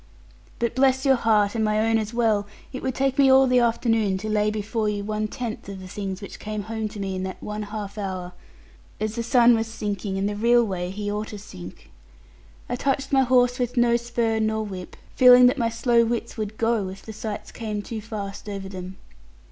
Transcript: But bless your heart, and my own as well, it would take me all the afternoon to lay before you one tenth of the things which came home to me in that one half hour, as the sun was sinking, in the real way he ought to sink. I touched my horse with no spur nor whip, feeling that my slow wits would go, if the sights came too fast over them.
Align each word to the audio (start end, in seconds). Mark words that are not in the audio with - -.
But 0.57 0.73
bless 0.73 1.05
your 1.05 1.13
heart, 1.13 1.53
and 1.53 1.63
my 1.63 1.79
own 1.79 1.99
as 1.99 2.11
well, 2.11 2.47
it 2.73 2.81
would 2.81 2.95
take 2.95 3.19
me 3.19 3.29
all 3.29 3.45
the 3.45 3.59
afternoon 3.59 4.17
to 4.17 4.29
lay 4.29 4.49
before 4.49 4.89
you 4.89 5.03
one 5.03 5.27
tenth 5.27 5.69
of 5.69 5.79
the 5.79 5.87
things 5.87 6.23
which 6.23 6.39
came 6.39 6.63
home 6.63 6.87
to 6.87 6.99
me 6.99 7.13
in 7.15 7.21
that 7.21 7.37
one 7.43 7.61
half 7.61 7.99
hour, 7.99 8.31
as 8.99 9.13
the 9.13 9.21
sun 9.21 9.53
was 9.53 9.67
sinking, 9.67 10.17
in 10.17 10.25
the 10.25 10.35
real 10.35 10.63
way 10.63 10.89
he 10.89 11.11
ought 11.11 11.27
to 11.27 11.37
sink. 11.37 11.91
I 12.67 12.75
touched 12.77 13.11
my 13.11 13.21
horse 13.21 13.59
with 13.59 13.77
no 13.77 13.95
spur 13.95 14.39
nor 14.39 14.63
whip, 14.65 14.95
feeling 15.15 15.45
that 15.45 15.59
my 15.59 15.69
slow 15.69 16.03
wits 16.03 16.35
would 16.35 16.57
go, 16.57 16.89
if 16.89 17.03
the 17.05 17.13
sights 17.13 17.51
came 17.51 17.83
too 17.83 18.01
fast 18.01 18.49
over 18.49 18.67
them. 18.67 18.97